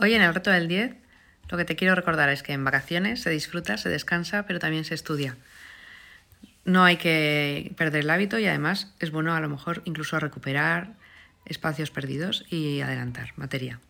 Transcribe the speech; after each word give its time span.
Hoy 0.00 0.14
en 0.14 0.22
el 0.22 0.32
reto 0.32 0.50
del 0.50 0.68
10 0.68 0.94
lo 1.50 1.56
que 1.56 1.64
te 1.64 1.74
quiero 1.74 1.94
recordar 1.94 2.28
es 2.28 2.42
que 2.42 2.52
en 2.52 2.62
vacaciones 2.62 3.22
se 3.22 3.30
disfruta, 3.30 3.78
se 3.78 3.88
descansa, 3.88 4.44
pero 4.46 4.58
también 4.58 4.84
se 4.84 4.94
estudia. 4.94 5.36
No 6.64 6.84
hay 6.84 6.98
que 6.98 7.72
perder 7.76 8.04
el 8.04 8.10
hábito 8.10 8.38
y 8.38 8.46
además 8.46 8.94
es 9.00 9.10
bueno 9.10 9.34
a 9.34 9.40
lo 9.40 9.48
mejor 9.48 9.82
incluso 9.86 10.20
recuperar 10.20 10.92
espacios 11.46 11.90
perdidos 11.90 12.44
y 12.50 12.80
adelantar 12.80 13.32
materia. 13.36 13.80